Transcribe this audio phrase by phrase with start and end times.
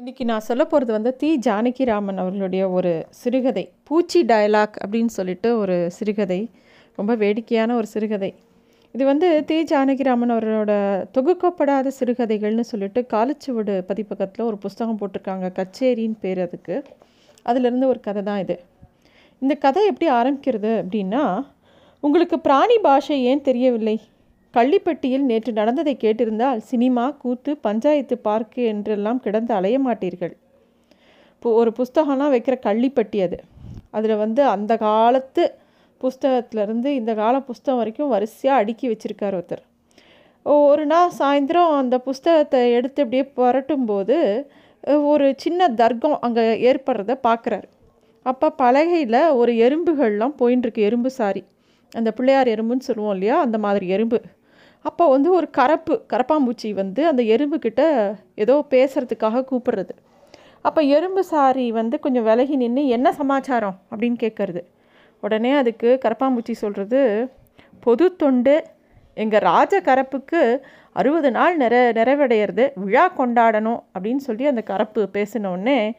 [0.00, 3.72] இன்றைக்கி நான் சொல்ல போகிறது வந்து தி ஜானகிராமன் அவர்களுடைய ஒரு சிறுகதை.
[3.84, 6.50] பூச்சி டயலாக் அப்படின்னு சொல்லிட்டு ஒரு சிறுகதை.
[6.96, 8.34] ரொம்ப வேடிக்கையான ஒரு சிறுகதை.
[8.92, 15.52] இது வந்து தி ஜானகிராமன் அவர்களோட தொகுக்கப்படாத சிறுகதைகள்னு சொல்லிட்டு காலச்சுவடு பதிப்பகத்தில் ஒரு புஸ்தகம் போட்டிருக்காங்க.
[15.52, 16.84] கச்சேரின்னு பேர் அதுக்கு.
[17.42, 18.60] அதிலிருந்து ஒரு கதை தான் இது.
[19.40, 21.46] இந்த கதை எப்படி ஆரம்பிக்கிறது அப்படின்னா
[22.00, 24.00] உங்களுக்கு பிராணி பாஷை ஏன் தெரியவில்லை?
[24.54, 30.32] கள்ளிப்பட்டியில் நேற்று நடந்ததை கேட்டிருந்தால் சினிமா கூத்து பஞ்சாயத்து பார்க்கு என்றெல்லாம் கிடந்து அலைய மாட்டீர்கள்.
[31.34, 33.38] இப்போ ஒரு புஸ்தகம்லாம் வைக்கிற கள்ளிப்பட்டி அது.
[33.96, 35.44] அதில் வந்து அந்த காலத்து
[36.00, 39.62] புஸ்தகத்துலேருந்து இந்த கால புஸ்தகம் வரைக்கும் வரிசையாக அடுக்கி வச்சுருக்கார் ஒருத்தர்.
[40.70, 44.16] ஒரு நாள் சாயந்தரம் அந்த புஸ்தகத்தை எடுத்து அப்படியே புரட்டும்போது
[45.12, 47.68] ஒரு சின்ன தர்க்கம் அங்கே ஏற்படுறத பார்க்குறாரு
[48.26, 51.42] அப்போ பலகையில் ஒரு எறும்புகள்லாம் போயின்னு இருக்கு எறும்பு சாரி.
[51.92, 53.36] அந்த பிள்ளையார் எறும்புன்னு சொல்லுவோம் இல்லையா?
[53.46, 54.18] அந்த மாதிரி எறும்பு.
[54.82, 59.88] அப்போ வந்து ஒரு கரப்பு கரப்பாம்பூச்சி வந்து அந்த எறும்புக்கிட்ட ஏதோ பேசுகிறதுக்காக கூப்பிடுறது.
[60.60, 63.78] அப்போ எறும்பு சாரி வந்து கொஞ்சம் விலகி நின்று என்ன சமாச்சாரம்?
[63.90, 64.62] அப்படின்னு கேட்குறது.
[65.20, 67.30] உடனே அதுக்கு கரப்பாம்பூச்சி சொல்கிறது
[67.80, 68.64] பொது தொண்டு
[69.14, 70.60] எங்கள் ராஜ கரப்புக்கு
[70.92, 73.82] அறுபது நாள் நிற நிறைவடையிறது விழா கொண்டாடணும்.
[73.98, 75.92] அப்படின்னு சொல்லி அந்த கரப்பு பேசினோடனே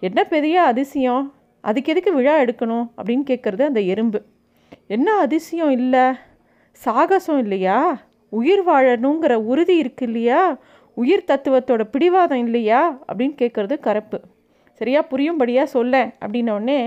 [0.00, 1.34] என்ன பெரிய அதிசயம்?
[1.60, 2.90] அதுக்கு எதுக்கு விழா எடுக்கணும்?
[2.96, 4.22] அப்படின்னு கேட்குறது அந்த எறும்பு.
[4.86, 6.12] என்ன அதிசயம் இல்லை?
[6.72, 7.98] சாகசம் இல்லையா?
[8.34, 10.58] உயிர் வாழணுங்கிற உறுதி இருக்கு இல்லையா?
[10.94, 12.80] உயிர் தத்துவத்தோட பிடிவாதம் இல்லையா?
[13.08, 14.18] அப்படின்னு கேட்குறது கரப்பு.
[14.72, 15.02] சரியா?
[15.02, 16.80] புரியும்படியாக சொல்ல அப்படின்னோடனே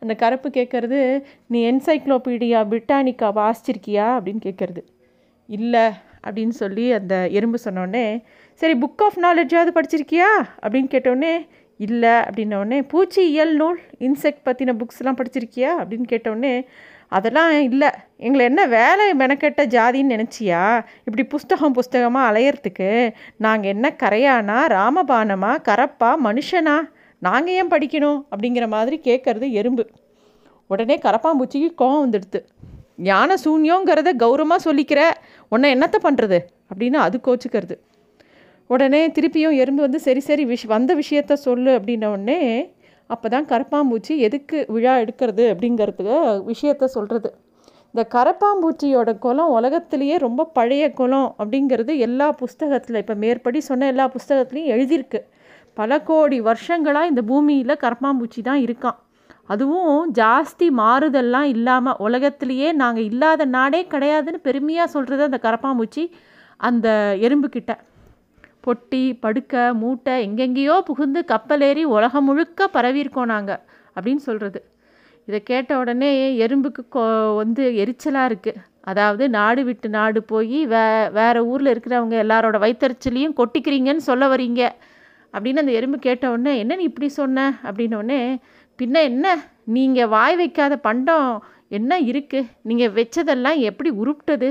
[0.00, 1.00] அந்த கரப்பு கேட்குறது
[1.46, 4.82] நீ என்சைக்ளோபீடியா பிரிட்டானிக்கா வாசிச்சிருக்கியா அப்படின்னு கேட்குறது
[5.46, 5.86] இல்லை
[6.26, 8.22] அப்படின்னு சொல்லி அந்த எறும்பு சொன்னோடனே
[8.54, 10.30] சரி புக் ஆஃப் நாலேஜாவது படிச்சிருக்கியா?
[10.62, 11.34] அப்படின்னு கேட்டோடனே
[11.76, 15.70] இல்லை அப்படின்னோடனே பூச்சி இயல் நூல் இன்செக்ட் பற்றின புக்ஸ்லாம் படிச்சிருக்கியா?
[15.82, 16.54] அப்படின்னு கேட்டோடனே
[17.08, 17.90] அதெல்லாம் இல்லை.
[18.16, 20.84] எங்களை என்ன வேலை மெனக்கெட்ட ஜாதின்னு நினச்சியா?
[20.98, 26.80] இப்படி புஸ்தகம் புஸ்தகமாக அலையிறதுக்கு நாங்கள் என்ன கரையானா ராமபானமா கரப்பா மனுஷனா?
[27.18, 28.22] நாங்கள் ஏன் படிக்கணும்?
[28.30, 29.90] அப்படிங்கிற மாதிரி கேட்குறது எறும்பு.
[30.66, 32.40] உடனே கரப்பாம்பூச்சிக்கு கோவம் வந்துடுது.
[32.96, 35.10] ஞான சூன்யோங்கிறத கௌரவமாக சொல்லிக்கிற
[35.48, 36.38] உன்னை என்னத்தை பண்ணுறது
[36.74, 37.76] அப்படின்னு அது கோச்சிக்கிறது.
[38.66, 42.73] உடனே திருப்பியும் எறும்பு வந்து சரி சரி விஷ் வந்த விஷயத்த சொல்லு அப்படின்ன உடனே
[43.10, 46.18] அப்போ தான் கரப்பாம்பூச்சி எதுக்கு விழா எடுக்கிறது அப்படிங்கிறதுக்கு
[46.52, 47.30] விஷயத்த சொல்கிறது
[47.94, 54.72] இந்த கரப்பாம்பூச்சியோட குலம் உலகத்திலேயே ரொம்ப பழைய குலம் அப்படிங்கிறது எல்லா புஸ்தகத்தில் இப்போ மேற்படி சொன்ன எல்லா புஸ்தகத்துலேயும்
[54.74, 55.20] எழுதியிருக்கு.
[55.76, 58.98] பல கோடி வருஷங்களாக இந்த பூமியில் கரப்பாம்பூச்சி தான் இருக்கான்.
[59.52, 66.04] அதுவும் ஜாஸ்தி மாறுதல்லாம் இல்லாமல் உலகத்திலேயே நாங்கள் இல்லாத நாடே கிடையாதுன்னு பெருமையாக சொல்கிறது அந்த கரப்பாம்பூச்சி
[66.60, 66.88] அந்த
[67.20, 67.72] எறும்புக்கிட்ட.
[68.66, 73.60] பொட்டி படுக்கை மூட்டை எங்கெங்கேயோ புகுந்து கப்பல் ஏறி உலகம் முழுக்க பரவியிருக்கோம் நாங்கள்
[73.96, 74.60] அப்படின்னு சொல்கிறது
[75.28, 76.10] இதை கேட்ட உடனே
[76.44, 77.02] எறும்புக்கு கொ
[77.40, 78.60] வந்து எரிச்சலாக இருக்குது
[78.90, 80.82] அதாவது நாடு விட்டு நாடு போய் வே
[81.18, 84.62] வேறு ஊரில் இருக்கிறவங்க எல்லாரோட வயிற்றுச்சலையும் கொட்டிக்கிறீங்கன்னு சொல்ல வரீங்க
[85.34, 87.46] அப்படின்னு அந்த எறும்பு கேட்ட உடனே என்ன நீ இப்படி சொன்ன?
[87.68, 88.20] அப்படின்னோடனே
[88.78, 89.26] பின்ன என்ன?
[89.76, 91.28] நீங்கள் வாய் வைக்காத பண்டம்
[91.68, 94.48] என்ன இருக்குது நீங்கள் வச்சதெல்லாம் எப்படி உருப்பிட்டது?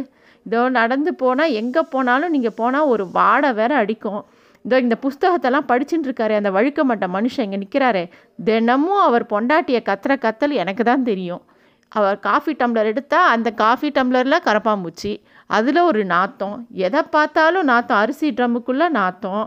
[0.47, 4.21] இதோ நடந்து போனால் எங்கே போனாலும் நீங்கள் போனால் ஒரு வாடை வேற அடிக்கும்.
[4.65, 8.03] இதோ இந்த புஸ்தகத்தெல்லாம் படிச்சுட்டு இருக்காரு அந்த வழுக்க மாட்ட மனுஷன் இங்கே நிற்கிறாரே
[8.49, 11.43] தினமும் அவர் பொண்டாட்டிய கத்துற கத்தல் எனக்கு தான் தெரியும்.
[11.91, 15.11] அவர் காஃபி டம்ளர் எடுத்தால் அந்த காஃபி டம்ளரில் கரப்பாம்பூச்சி
[15.55, 16.55] அதில் ஒரு நாத்தம்
[16.85, 19.43] எதை பார்த்தாலும் நாத்தம் அரிசி ட்ரம்முக்குள்ளே நாத்தம்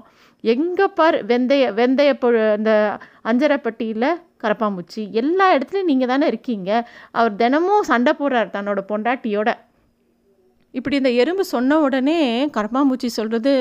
[0.55, 2.11] எங்கே பார் வெந்தய வெந்தய
[2.57, 2.73] அந்த
[3.31, 4.09] அஞ்சரைப்பட்டியில்
[4.43, 6.71] கரப்பாம்பூச்சி எல்லா இடத்துலையும் நீங்கள் தானே இருக்கீங்க.
[7.19, 9.51] அவர் தினமும் சண்டை போடுறார் தன்னோட பொண்டாட்டியோட.
[10.77, 12.19] இப்படி இந்த எறும்பு சொன்ன உடனே
[12.57, 13.53] கரப்பாம்பூச்சி சொல்கிறது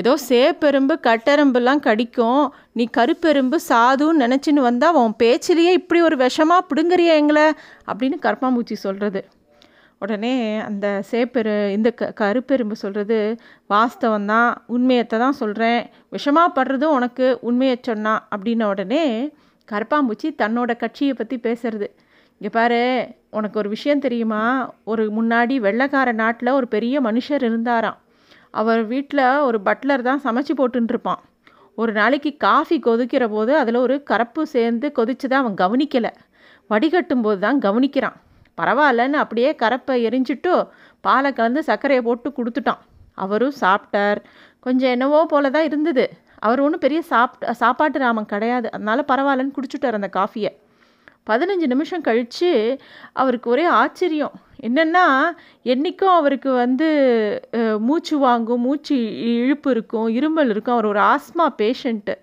[0.00, 2.42] ஏதோ சேப்பெரும்பு கட்டெரும்புலாம் கடிக்கும்.
[2.78, 7.46] நீ கருப்பெரும்பு சாதுன்னு நினச்சின்னு வந்தால் உன் பேச்சிலேயே இப்படி ஒரு விஷமாக பிடுங்குறிய எங்களை?
[7.90, 9.22] அப்படின்னு கரப்பாம்பூச்சி சொல்கிறது
[9.98, 10.34] உடனே
[10.68, 13.18] அந்த சேப்பெரு இந்த க கருப்பெரும்பு சொல்கிறது
[13.70, 15.82] வாஸ்தவம் தான் உண்மையத்தை தான் சொல்கிறேன்
[16.16, 19.04] விஷமாக படுறதும் உனக்கு உண்மையை சொன்னான் அப்படின்ன உடனே
[19.68, 21.88] கரப்பாம்பூச்சி தன்னோட கட்சியை பற்றி பேசுறது.
[22.40, 22.80] இங்கே பாரு
[23.30, 24.40] உனக்கு ஒரு விஷயம் தெரியுமா?
[24.84, 27.98] ஒரு முன்னாடி வெள்ளக்கார நாட்டில் ஒரு பெரிய மனுஷர் இருந்தாராம்.
[28.50, 31.22] அவர் வீட்டில் ஒரு பட்லர் தான் சமைச்சு போட்டுருப்பான்
[31.80, 36.10] ஒரு நாளைக்கு காஃபி கொதிக்கிற போது அதில் ஒரு கரப்பு சேர்ந்து கொதிச்சதை அவன் கவனிக்கலை.
[36.70, 38.16] வடிகட்டும் போது தான் கவனிக்கிறான்.
[38.58, 40.52] பரவாயில்லன்னு அப்படியே கரப்பை எரிஞ்சிட்டு
[41.00, 42.82] பாலை கலந்து சர்க்கரையை போட்டு கொடுத்துட்டான்.
[43.14, 44.20] அவரும் சாப்பிட்டார்.
[44.60, 46.04] கொஞ்சம் என்னவோ போல தான் இருந்தது.
[46.38, 48.68] அவர் ஒன்றும் பெரிய சாப்பிட் சாப்பாட்டு ராமன் கிடையாது.
[48.72, 50.52] அதனால பரவாயில்லன்னு குடிச்சுட்டார் அந்த காஃபியை.
[51.26, 52.50] பதினஞ்சு நிமிஷம் கழித்து
[53.22, 54.34] அவருக்கு ஒரே ஆச்சரியம்.
[54.66, 55.04] என்னென்னா
[55.72, 56.88] என்றைக்கும் அவருக்கு வந்து
[57.86, 58.96] மூச்சு வாங்கும் மூச்சு
[59.30, 60.76] இழுப்பு இருக்கும் இருமல் இருக்கும்.
[60.76, 62.16] அவர் ஒரு ஆஸ்மா பேஷண்ட்டு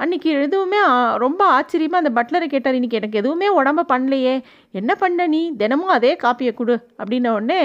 [0.00, 0.78] அன்றைக்கி எதுவுமே
[1.22, 4.34] ரொம்ப ஆச்சரியமாக அந்த பட்லரை கேட்டார் இன்றைக்கி எனக்கு எதுவுமே உடம்ப பண்ணலையே.
[4.80, 5.40] என்ன பண்ண நீ?
[5.62, 6.76] தினமும் அதே காப்பியை கொடு.
[7.00, 7.62] அப்படின்ன உடனே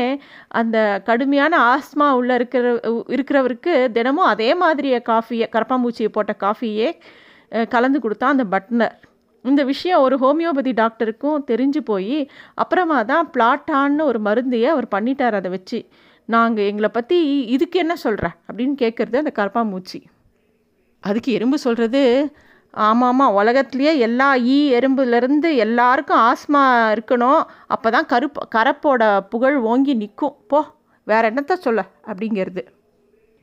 [0.59, 0.77] அந்த
[1.09, 2.73] கடுமையான ஆஸ்மா உள்ளே இருக்கிற
[3.15, 6.89] இருக்கிறவருக்கு தினமும் அதே மாதிரியே காஃபியை கரப்பாம்பூச்சியை போட்ட காஃபியே
[7.75, 8.95] கலந்து கொடுத்தான் அந்த பட்னர்
[9.49, 12.17] இந்த விஷயம் ஒரு ஹோமியோபதி டாக்டருக்கும் தெரிஞ்சு போய்
[12.53, 15.79] அப்புறமா தான் பிளாட்டான்னு ஒரு மருந்தையே அவர் பண்ணிட்டார் அதை வச்சு.
[16.29, 17.17] நாங்கள் எங்களை பற்றி
[17.55, 19.99] இதுக்கு என்ன சொல்கிற அப்படின்னு கேட்குறது அந்த கரப்பாம்பூச்சி.
[21.03, 22.01] அதுக்கு எறும்பு சொல்கிறது
[22.73, 26.63] ஆமாம் ஆமாம் உலகத்துலேயே எல்லா ஈ எறும்புலேருந்து எல்லாருக்கும் ஆஸ்மா
[26.95, 27.41] இருக்கணும்.
[27.67, 29.03] அப்போ தான் கருப்பு கரப்போட
[29.33, 30.59] புகழ் ஓங்கி நிற்கும் போ
[31.07, 31.81] வேற என்னத்த சொல்ல?
[32.07, 32.63] அப்படிங்கிறது.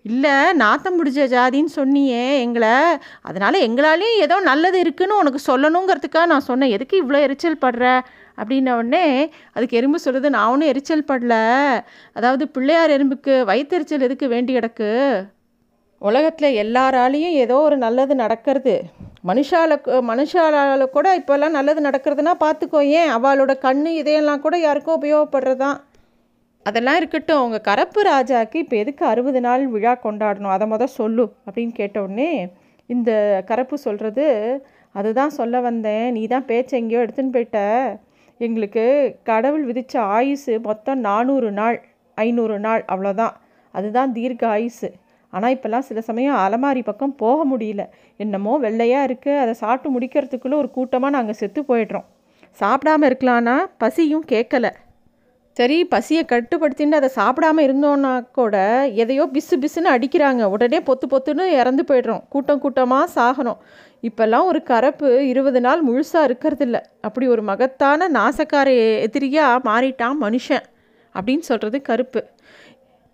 [0.04, 2.72] இல்லை நாத்தம் முடிஞ்ச ஜாதின்னு சொன்னியே எங்களை.
[3.20, 6.70] அதனால் எங்களாலேயும் ஏதோ நல்லது இருக்குன்னு உனக்கு சொல்லணுங்கிறதுக்காக நான் சொன்னேன்.
[6.70, 8.00] எதுக்கு இவ்வளோ எரிச்சல் படுற?
[8.36, 11.34] அப்படின்ன உடனே அதுக்கு எறும்பு சொல்கிறது நான் ஒன்றும் எரிச்சல் படல.
[12.12, 14.90] அதாவது பிள்ளையார் எறும்புக்கு வயிற்றெரிச்சல் எதுக்கு வேண்டி கிடக்கு?
[15.98, 18.74] உலகத்தில் எல்லாராலையும் ஏதோ ஒரு நல்லது நடக்கிறது.
[19.26, 19.72] மனுஷால
[20.10, 23.14] மனுஷால கூட இப்போல்லாம் நல்லது நடக்கிறதுனா பார்த்துக்கோ ஏன்?
[23.16, 25.78] அவளோட கண்ணு இதையெல்லாம் கூட யாருக்கும் உபயோகப்படுறதான்
[26.66, 30.52] அதெல்லாம் இருக்கட்டும் உங்கள் கரப்பு ராஜாக்கு இப்போ எதுக்கு அறுபது நாள் விழா கொண்டாடணும்?
[30.56, 32.26] அதை மொதல் சொல்லு அப்படின்னு கேட்ட
[32.90, 33.10] இந்த
[33.48, 34.26] கரப்பு சொல்கிறது
[34.94, 36.06] அதுதான் சொல்ல வந்தேன்.
[36.16, 37.60] நீ தான் பேச்சை எங்கேயோ எடுத்துன்னு போயிட்ட.
[38.40, 38.84] எங்களுக்கு
[39.30, 41.78] கடவுள் விதித்த ஆயுசு மொத்தம் நானூறு நாள்
[42.18, 43.34] ஐநூறு நாள் அவ்வளோதான்
[43.74, 44.88] அதுதான் தீர்க்க ஆயுசு.
[45.32, 47.82] ஆனால் இப்போல்லாம் சில சமயம் அலமாரி பக்கம் போக முடியல.
[48.24, 52.08] என்னமோ வெள்ளையாக இருக்குது அதை சாப்பிட்டு முடிக்கிறதுக்குள்ளே ஒரு கூட்டமாக நாங்கள் செத்து போயிடுறோம்.
[52.60, 54.68] சாப்பிடாம இருக்கலான்னா பசியும் கேட்கல.
[55.58, 58.56] சரி பசியை கட்டுப்படுத்தின்னு அதை சாப்பிடாம இருந்தோன்னா கூட
[59.02, 60.42] எதையோ பிசு பிசுன்னு அடிக்கிறாங்க.
[60.54, 62.22] உடனே பொத்து பொத்துன்னு இறந்து போயிடுறோம்.
[62.28, 63.58] கூட்டம் கூட்டமாக சாகணும்.
[64.08, 66.78] இப்போல்லாம் ஒரு கரப்பு இருபது நாள் முழுசாக இருக்கிறதில்ல.
[67.00, 68.68] அப்படி ஒரு மகத்தான நாசக்கார
[69.06, 70.64] எதிரியாக மாறிட்டான் மனுஷன்
[71.14, 72.22] அப்படின்னு சொல்கிறது கருப்பு.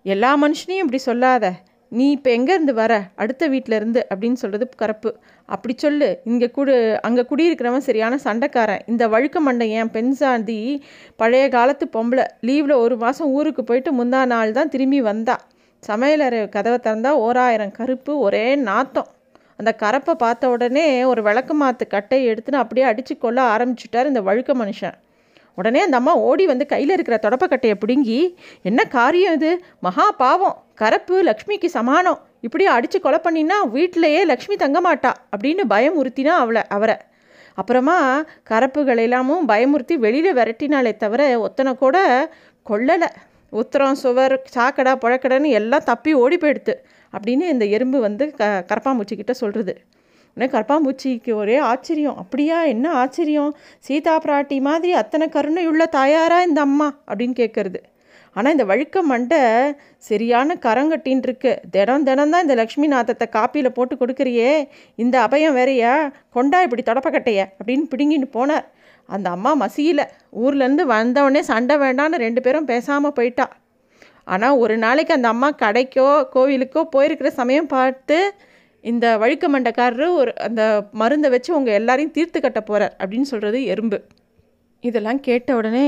[0.05, 1.51] எல்லா மனுஷனையும் இப்படி சொல்லாத.
[1.91, 2.93] நீ இப்போ எங்கேருந்து வர?
[3.21, 5.09] அடுத்த வீட்டில் இருந்து அப்படின்னு சொல்கிறது கரப்பு.
[5.49, 6.09] அப்படி சொல்லு.
[6.31, 6.75] இங்கே குடு
[7.07, 8.83] அங்கே குடியிருக்கிறவன் சரியான சண்டைக்காரன்.
[8.87, 10.57] இந்த வழுக்க மண்டை என் பெண் சாந்தி
[11.15, 12.25] பழைய காலத்து பொம்பளை.
[12.47, 15.37] லீவில் ஒரு மாதம் ஊருக்கு போயிட்டு முந்தா நாள் தான் திரும்பி வந்தா.
[15.83, 19.09] சமையலறை கதவை திறந்தால் ஓராயிரம் கருப்பு ஒரே நாத்தம்.
[19.59, 24.53] அந்த கரப்பை பார்த்த உடனே ஒரு விளக்கு மாத்து கட்டையை எடுத்துன்னு அப்படியே அடித்து கொள்ள ஆரம்பிச்சுட்டார் இந்த வழுக்க
[24.53, 24.97] மனுஷன்.
[25.55, 29.63] உடனே அந்த அம்மா ஓடி வந்து கையில் இருக்கிற தொடப்பக்கட்டையை பிடுங்கி என்ன காரியம் இது?
[29.79, 30.63] மகா பாவம்.
[30.81, 32.19] கரப்பு லக்ஷ்மிக்கு சமானம்.
[32.41, 36.95] இப்படி அடித்து கொலை பண்ணினா வீட்டிலையே லக்ஷ்மி தங்க மாட்டா அப்படின்னு பயமுறுத்தினா அவளை அவரை.
[37.53, 41.97] அப்புறமா கரப்புகள் எல்லாமும் பயமுறுத்தி வெளியில் விரட்டினாலே தவிர ஒத்தனை கூட
[42.69, 43.07] கொல்லலை.
[43.51, 46.75] உத்தரம் சுவர் சாக்கடை புழக்கடைன்னு எல்லாம் தப்பி ஓடி போயிடுத்து
[47.13, 49.73] அப்படின்னு இந்த எறும்பு வந்து க கரப்பாம்பூச்சிக்கிட்ட சொல்கிறது
[50.37, 52.17] உடனே கரப்பாம்பூச்சிக்கு ஒரே ஆச்சரியம்.
[52.21, 52.57] அப்படியா?
[52.73, 53.51] என்ன ஆச்சரியம்?
[53.87, 56.87] சீதா பிராட்டி மாதிரி அத்தனை கருணையுள்ள தாயாரா இந்த அம்மா?
[57.09, 57.79] அப்படின்னு கேட்குறது.
[58.35, 59.39] ஆனால் இந்த வழுக்க மண்டை
[60.09, 64.51] சரியான கரங்கட்டின்னு இருக்கு தினம் தினம் தான் இந்த லக்ஷ்மி நாதத்தை காப்பியில் போட்டு கொடுக்குறியே.
[64.95, 65.93] இந்த அபயம் வேறையா?
[66.37, 68.67] கொண்டா இப்படி தொடப்பக்கட்டைய அப்படின்னு பிடுங்கின்னு போனார்.
[69.09, 70.01] அந்த அம்மா மசியல
[70.43, 73.47] ஊர்லேருந்து வந்தவொடனே சண்டை வேண்டான்னு ரெண்டு பேரும் பேசாமல் போயிட்டா.
[74.33, 78.19] ஆனால் ஒரு நாளைக்கு அந்த அம்மா கடைக்கோ கோவிலுக்கோ போயிருக்கிற சமயம் பார்த்து
[78.83, 80.61] இந்த வழுக்கமண்டக்காரரு ஒரு அந்த
[81.01, 83.97] மருந்தை வச்சு உங்கள் எல்லாரையும் தீர்த்து கட்ட போகிறார் அப்படின்னு சொல்கிறது எறும்பு.
[84.83, 85.85] இதெல்லாம் கேட்ட உடனே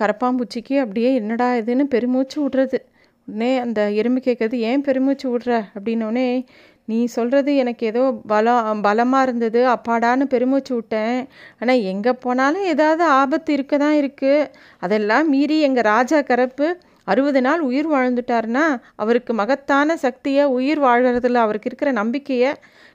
[0.00, 2.78] கரப்பாம்பூச்சிக்கு அப்படியே என்னடா இதுன்னு பெருமூச்சு விட்றது.
[3.28, 5.52] உடனே அந்த எறும்பு கேட்குறது ஏன் பெருமூச்சு விட்ற?
[5.76, 6.28] அப்படின்னோடனே
[6.90, 8.02] நீ சொல்கிறது எனக்கு ஏதோ
[8.32, 9.60] பலம் பலமாக இருந்தது.
[9.74, 11.16] அப்பாடான்னு பெருமூச்சு விட்டேன்.
[11.60, 13.74] ஆனால் எங்கே போனாலும் ஏதாவது ஆபத்து இருக்க.
[13.84, 14.48] தான் இருக்குது
[14.82, 16.68] அதெல்லாம் மீறி எங்கள் ராஜா கரப்பு
[17.06, 18.64] அறுபது நாள் உயிர் வாழ்ந்துட்டாருன்னா
[18.96, 22.50] அவருக்கு மகத்தான சக்தியை உயிர் வாழறதுல அவருக்கு இருக்கிற நம்பிக்கையை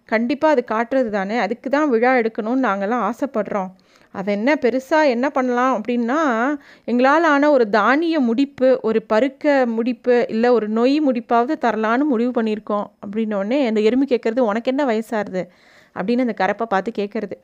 [0.10, 3.70] கண்டிப்பாக அது காட்டுறது தானே அதுக்கு தான் விழா எடுக்கணும்னு நாங்கள்லாம் ஆசைப்படுறோம்.
[4.16, 6.18] அதை என்ன பெருசாக என்ன பண்ணலாம் அப்படின்னா
[6.86, 9.46] எங்களால் ஆன ஒரு தானிய முடிப்பு ஒரு பருக்க
[9.78, 15.44] முடிப்பு இல்லை ஒரு நொய் முடிப்பாவது தரலான்னு முடிவு பண்ணியிருக்கோம் அப்படின்னோடனே அந்த எறும்பு கேட்குறது உனக்கு என்ன வயசாகுது?
[15.96, 17.36] அப்படின்னு அந்த கரப்பை பார்த்து கேட்குறது.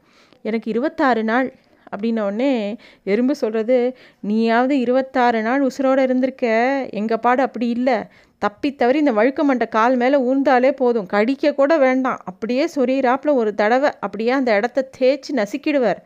[0.45, 1.47] எனக்கு இருபத்தாறு நாள்.
[1.91, 6.45] அப்படின்னோடனே எறும்பு சொல்கிறது நீயாவது இருபத்தாறு நாள் உசுரோடு இருந்திருக்க.
[6.91, 7.97] எங்கள் பாடு அப்படி இல்லை.
[8.37, 11.05] தப்பி தவறி இந்த வழுக்க மண்டை கால் மேலே ஊர்ந்தாலே போதும்.
[11.05, 12.19] கடிக்க கூட வேண்டாம்.
[12.25, 16.01] அப்படியே சொரியிறாப்பில் ஒரு தடவை அப்படியே அந்த இடத்த தேய்ச்சி நசுக்கிடுவார்.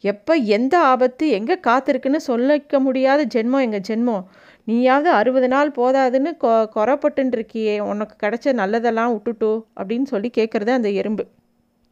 [0.00, 1.28] எப்போ எந்த ஆபத்து?
[1.28, 4.24] எங்கே காத்திருக்குன்னு சொல்லிக்க முடியாத ஜென்மம் எங்கள் ஜென்மம்.
[4.64, 11.24] நீயாவது அறுபது நாள் போதாதுன்னு கொ குறப்பட்டுருக்கியே உனக்கு கிடைச்ச நல்லதெல்லாம் விட்டுட்டு அப்படின்னு சொல்லி கேட்குறது அந்த எறும்பு.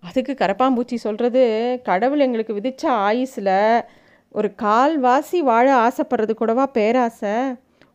[0.05, 1.43] அதுக்கு கரப்பாம்பூச்சி சொல்கிறது
[1.85, 3.85] கடவுள் எங்களுக்கு விதித்த ஆயுஸில்
[4.29, 7.35] ஒரு கால்வாசி வாழ ஆசைப்படுறது கூடவா பேராசை?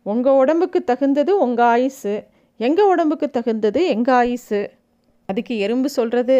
[0.04, 2.14] உங்கள் உடம்புக்கு தகுந்தது உங்கள் ஆயுசு.
[2.58, 4.72] எங்கள் உடம்புக்கு தகுந்தது எங்கள் ஆயுசு?
[5.26, 6.38] அதுக்கு எறும்பு சொல்கிறது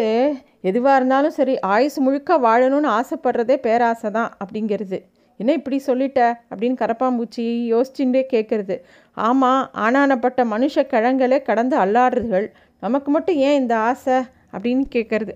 [0.60, 4.98] எதுவாக இருந்தாலும் சரி ஆயுசு முழுக்க வாழணும்னு ஆசைப்படுறதே பேராசை தான் அப்படிங்கிறது.
[5.36, 6.20] என்ன இப்படி சொல்லிட்ட?
[6.50, 8.76] அப்படின்னு கரப்பாம்பூச்சி யோசிச்சுட்டே கேட்குறது
[9.16, 12.48] ஆமாம் ஆனானப்பட்ட மனுஷ கிழங்களே கடந்து அல்லாடுறதுகள்
[12.80, 14.18] நமக்கு மட்டும் ஏன் இந்த ஆசை?
[14.52, 15.32] அப்படின்னு கேட்குறது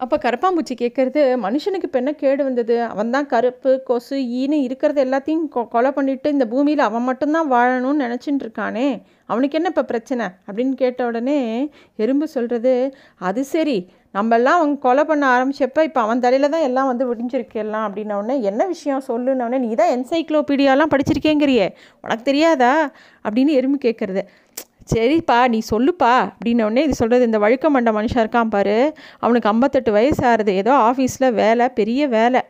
[0.00, 2.74] அப்போ கரப்பாம்பூச்சி கேட்குறது மனுஷனுக்கு இப்போ என்ன கேடு வந்தது?
[2.92, 8.04] அவன் தான் கருப்பு கொசு ஈனு இருக்கிறது எல்லாத்தையும் கொ கொலை பண்ணிட்டு இந்த பூமியில் அவன் மட்டும்தான் வாழணும்னு
[8.04, 8.86] நினச்சிட்டு இருக்கானே.
[9.26, 10.26] அவனுக்கு என்ன இப்போ பிரச்சனை?
[10.46, 11.38] அப்படின்னு கேட்ட உடனே
[11.96, 12.74] எறும்பு சொல்கிறது
[13.28, 13.78] அது சரி
[14.14, 19.06] நம்மெல்லாம் அவன் கொலை பண்ண ஆரம்பிச்சப்ப இப்போ அவன் தலையில் தான் எல்லாம் வந்து விடிஞ்சிருக்கலாம் அப்படின்னவுடனே என்ன விஷயம்
[19.08, 21.66] சொல்லுன்னொடனே நீ தான் என்சைக்ளோபீடியாலாம் படிச்சிருக்கேங்கிறியே.
[22.04, 22.72] உனக்கு தெரியாதா?
[23.24, 24.22] அப்படின்னு எறும்பு கேட்குறது
[24.94, 26.32] சரிப்பா நீ சொல்லுப்பா.
[26.34, 28.92] அப்படின்னோடனே இது சொல்கிறது இந்த வழுக்க மண்ட மனுஷன் இருக்கான் பாரு.
[29.18, 32.40] அவனுக்கு ஐம்பத்தெட்டு வயசு ஆறுது ஏதோ ஆஃபீஸில் வேலை பெரிய வேலை.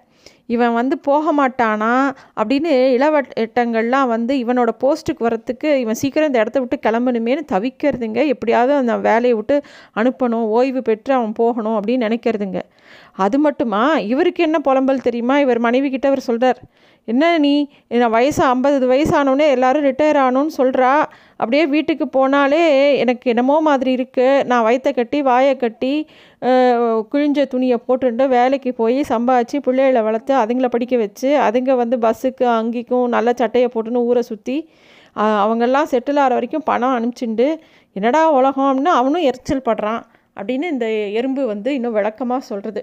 [0.47, 2.11] இவன் வந்து போக மாட்டானா?
[2.37, 8.27] அப்படின்னு இளவட்டங்கள்லாம் வந்து இவனோட போஸ்ட்டுக்கு வரத்துக்கு இவன் சீக்கிரம் இந்த இடத்த விட்டு கிளம்பணுமேனு தவிக்கிறதுங்க.
[8.27, 9.63] எப்படியாவது அந்த வேலையை விட்டு
[9.97, 12.61] அனுப்பணும் ஓய்வு பெற்று அவன் போகணும் அப்படின்னு நினைக்கிறதுங்க.
[13.13, 13.99] அது மட்டுமா?
[13.99, 15.39] இவருக்கு என்ன புலம்பல் தெரியுமா?
[15.39, 16.63] இவர் மனைவி கிட்ட அவர் சொல்கிறார்
[17.09, 17.53] என்ன நீ?
[18.01, 20.91] நான் வயசு ஐம்பது வயசானோடனே எல்லோரும் ரிட்டையர் ஆகணும்னு சொல்கிறா
[21.37, 22.61] அப்படியே வீட்டுக்கு போனாலே
[22.97, 25.93] எனக்கு என்னமோ மாதிரி இருக்குது நான் வயிற்ற கட்டி வாயை கட்டி
[27.13, 33.09] கிழிஞ்ச துணியை போட்டுட்டு வேலைக்கு போய் சம்பாதிச்சு பிள்ளைகளை வளர்த்து அதுங்களை படிக்க வச்சு அதுங்க வந்து பஸ்ஸுக்கு அங்கிக்கும்
[33.09, 34.57] நல்ல சட்டையை போட்டுன்னு ஊரை சுற்றி
[35.43, 37.49] அவங்கெல்லாம் செட்டில் ஆகிற வரைக்கும் பணம் அனுப்பிச்சுண்டு
[37.97, 40.03] என்னடா உலகம்னு அவனும் எரிச்சல் படுறான்
[40.37, 40.87] அப்படின்னு இந்த
[41.21, 42.83] எறும்பு வந்து இன்னும் விளக்கமாக சொல்கிறது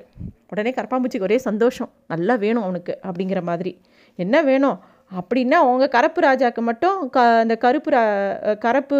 [0.52, 1.90] உடனே கரப்பாம்பூச்சிக்கு ஒரே சந்தோஷம்.
[2.08, 3.72] நல்லா வேணும் அவனுக்கு அப்படிங்கிற மாதிரி.
[4.16, 4.78] என்ன வேணும்?
[5.12, 8.02] அப்படின்னா உங்கள் கரப்பு ராஜாவுக்கு மட்டும் க அந்த கருப்பு ரா
[8.58, 8.98] கரப்பு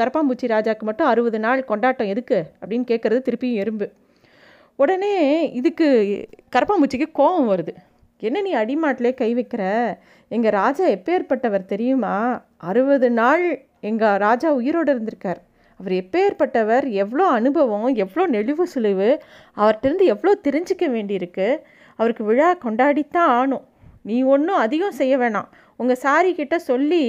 [0.00, 2.38] கரப்பாம்பூச்சி ராஜாவுக்கு மட்டும் அறுபது நாள் கொண்டாட்டம் எதுக்கு?
[2.60, 3.86] அப்படின்னு கேட்குறது திருப்பியும் எறும்பு.
[4.76, 5.14] உடனே
[5.52, 5.86] இதுக்கு
[6.56, 7.74] கரப்பாம்பூச்சிக்கு கோபம் வருது.
[8.18, 9.62] என்ன நீ அடிமாட்டிலே கை வைக்கிற?
[10.28, 12.14] எங்கள் ராஜா எப்பேற்பட்டவர் தெரியுமா?
[12.56, 13.44] அறுபது நாள்
[13.80, 15.40] எங்கள் ராஜா உயிரோடு இருந்திருக்கார்.
[15.80, 16.86] அவர் எப்பேற்பட்டவர்?
[17.02, 17.88] எவ்வளோ அனுபவம்?
[17.94, 19.10] எவ்வளோ நெளிவு சுழிவு
[19.56, 21.48] அவர்கிட்டருந்து எவ்வளோ தெரிஞ்சிக்க வேண்டியிருக்கு?
[21.96, 23.64] அவருக்கு விழா கொண்டாடித்தான் ஆணும்
[24.04, 25.48] நீ ஒன்றும் அதிகம் செய்ய வேணாம்.
[25.76, 27.02] உங்கள் சாரி கிட்ட சொல்லி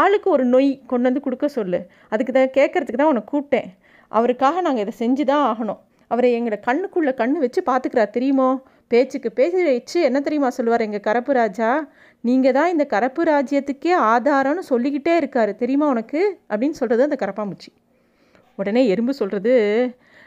[0.00, 1.80] ஆளுக்கு ஒரு நொய் கொண்டு வந்து கொடுக்க சொல்லு.
[2.12, 3.68] அதுக்கு தான் கேட்குறதுக்கு தான் உன்னை கூப்பிட்டேன்.
[4.12, 5.80] அவருக்காக நாங்கள் இதை செஞ்சு தான் ஆகணும்.
[6.10, 8.48] அவரை எங்களை கண்ணுக்குள்ளே கண்ணு வச்சு பார்த்துக்கிறார் தெரியுமோ?
[8.92, 11.68] பேச்சுக்கு பேச்சு வச்சு என்ன தெரியுமா சொல்லுவார் எங்கள் கரப்பு ராஜா?
[12.28, 16.20] நீங்கள் தான் இந்த கரப்பு ராஜ்யத்துக்கே ஆதாரம்னு சொல்லிக்கிட்டே இருக்கார் தெரியுமா உனக்கு?
[16.50, 17.70] அப்படின்னு சொல்கிறது அந்த கரப்பாம்பூச்சி.
[18.60, 19.54] உடனே எறும்பு சொல்கிறது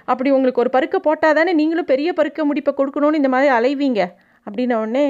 [0.08, 4.02] அப்படி உங்களுக்கு ஒரு பருக்க போட்டால் தானே நீங்களும் பெரிய பருக்க முடிப்பை கொடுக்கணும்னு இந்த மாதிரி அலைவீங்க.
[4.46, 5.06] அப்படின்ன உடனே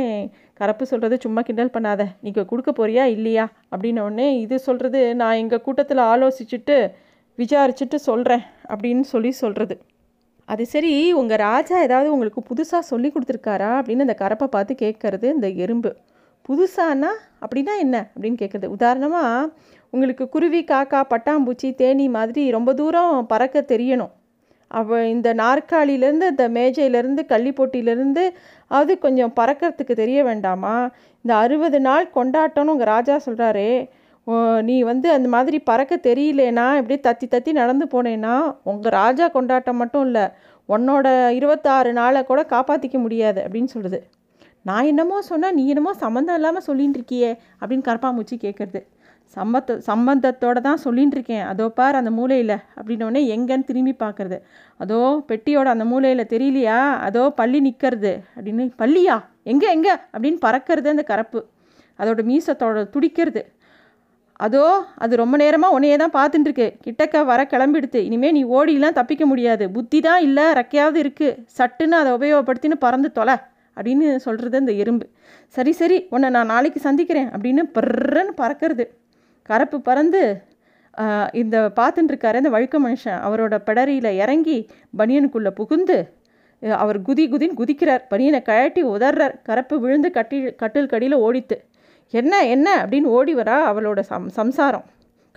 [0.59, 2.03] கரப்பு சொல்கிறது சும்மா கிண்டல் பண்ணாத.
[2.21, 3.47] நீங்கள் கொடுக்க போறியா இல்லையா?
[3.71, 6.77] அப்படின்ன உடனே இது சொல்கிறது நான் எங்கள் கூட்டத்தில் ஆலோசிச்சுட்டு
[7.37, 9.77] விசாரிச்சுட்டு சொல்கிறேன் அப்படின்னு சொல்லி சொல்கிறது
[10.45, 13.69] அது சரி உங்கள் ராஜா ஏதாவது உங்களுக்கு புதுசாக சொல்லி கொடுத்துருக்காரா?
[13.79, 15.95] அப்படின்னு அந்த கரப்பை பார்த்து கேட்கறது இந்த எறும்பு.
[16.49, 17.11] புதுசானா?
[17.41, 18.11] அப்படின்னா என்ன?
[18.13, 18.65] அப்படின்னு கேட்குறது.
[18.65, 19.53] உதாரணமாக
[19.89, 24.11] உங்களுக்கு குருவி காக்கா பட்டாம்பூச்சி தேனி மாதிரி ரொம்ப தூரம் பறக்க தெரியணும்.
[24.72, 28.24] அவ இந்த நாற்காலியிலேருந்து இந்த மேஜையிலேருந்து கள்ளிப்பொட்டியிலேருந்து
[28.72, 30.75] அது கொஞ்சம் பறக்கிறதுக்கு தெரிய வேண்டாமா?
[31.25, 33.72] இந்த அறுபது நாள் கொண்டாட்டம்னு உங்கள் ராஜா சொல்கிறாரே
[34.62, 40.05] நீ வந்து அந்த மாதிரி பறக்க தெரியலேனா இப்படி தத்தி தத்தி நடந்து போனேன்னா உங்கள் ராஜா கொண்டாட்டம் மட்டும்
[40.05, 40.25] இல்லை
[40.69, 44.00] உன்னோட இருபத்தாறு நாளை கூட காப்பாற்றிக்க முடியாது அப்படின்னு சொல்லுது.
[44.62, 47.31] நான் என்னமோ சொன்னால் நீ என்னமோ சம்மந்தம் இல்லாமல் சொல்லின்னு இருக்கியே
[47.62, 48.81] அப்படின்னு கரப்பாம்பூச்சி கேட்குறது
[49.34, 54.38] சம்பத்த சம்பந்தத்தோடு தான் சொல்லின்னு இருக்கேன் அதோ பார் அந்த மூலையில் அப்படின்னோடனே எங்கன்னு திரும்பி பார்க்குறது.
[54.84, 56.77] அதோ பெட்டியோட அந்த மூலையில் தெரியலையா?
[57.08, 59.15] அதோ பள்ளி நிற்கிறது அப்படின்னு பள்ளியா?
[59.53, 59.94] எங்கே எங்கே?
[60.13, 61.41] அப்படின்னு பறக்கிறது அந்த கரப்பு.
[62.00, 63.44] அதோட மீசத்தோட துடிக்கிறது.
[64.46, 64.63] அதோ
[65.03, 69.65] அது ரொம்ப நேரமாக உன்னையே தான் பார்த்துட்டுருக்கு கிட்டக்க வர கிளம்பிடுது இனிமேல் நீ ஓடிலாம் தப்பிக்க முடியாது.
[69.75, 73.36] புத்தி தான் இல்லை ரெக்கையாவது இருக்குது சட்டுன்னு அதை உபயோகப்படுத்தின்னு பறந்து தொலை
[73.77, 75.05] அப்படின்னு சொல்கிறது அந்த எறும்பு.
[75.55, 78.86] சரி சரி உன்னை நான் நாளைக்கு சந்திக்கிறேன் அப்படின்னு பர்றன்னு பறக்கிறது.
[79.49, 80.21] கரப்பு பறந்து
[81.41, 83.19] இந்த பார்த்துட்டுருக்காரு இந்த வழுக்க மனுஷன்.
[83.27, 84.57] அவரோட பிடரியில் இறங்கி
[84.97, 85.97] பனியனுக்குள்ளே புகுந்து
[86.83, 88.03] அவர் குதி குதின்னு குதிக்கிறார்.
[88.11, 89.35] பனியனை கழட்டி உதர்றார்.
[89.49, 91.57] கரப்பு விழுந்து கட்டி கட்டில் கடியில் ஓடித்து
[92.13, 92.67] என்ன என்ன?
[92.83, 94.85] அப்படின்னு ஓடி வரா அவளோட சம் சம்சாரம்.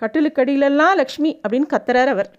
[0.01, 2.29] கட்டிலுக்கடியிலெல்லாம் லக்ஷ்மி அப்படின்னு கத்துறார் அவர்.